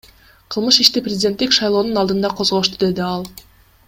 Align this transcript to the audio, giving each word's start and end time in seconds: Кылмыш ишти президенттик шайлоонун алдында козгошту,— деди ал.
Кылмыш 0.53 0.77
ишти 0.83 1.03
президенттик 1.07 1.53
шайлоонун 1.59 2.01
алдында 2.05 2.31
козгошту,— 2.39 2.81
деди 2.85 3.05
ал. 3.13 3.29